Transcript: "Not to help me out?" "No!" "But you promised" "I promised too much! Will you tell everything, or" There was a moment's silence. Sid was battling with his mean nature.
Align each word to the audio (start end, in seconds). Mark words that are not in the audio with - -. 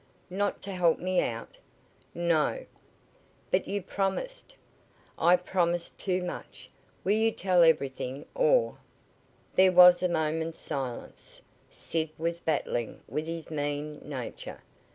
"Not 0.31 0.63
to 0.63 0.71
help 0.71 0.97
me 0.97 1.21
out?" 1.21 1.59
"No!" 2.15 2.65
"But 3.51 3.67
you 3.67 3.83
promised" 3.83 4.55
"I 5.19 5.35
promised 5.35 5.99
too 5.99 6.23
much! 6.23 6.71
Will 7.03 7.11
you 7.13 7.31
tell 7.31 7.61
everything, 7.61 8.25
or" 8.33 8.79
There 9.57 9.71
was 9.71 10.01
a 10.01 10.09
moment's 10.09 10.57
silence. 10.57 11.43
Sid 11.69 12.09
was 12.17 12.39
battling 12.39 13.01
with 13.07 13.27
his 13.27 13.51
mean 13.51 13.99
nature. 14.03 14.63